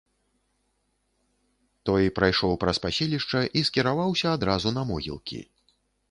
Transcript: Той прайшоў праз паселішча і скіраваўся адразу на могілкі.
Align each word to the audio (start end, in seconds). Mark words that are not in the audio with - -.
Той 1.89 2.09
прайшоў 2.19 2.57
праз 2.63 2.77
паселішча 2.85 3.41
і 3.61 3.63
скіраваўся 3.69 4.27
адразу 4.39 4.69
на 4.79 4.83
могілкі. 4.93 5.39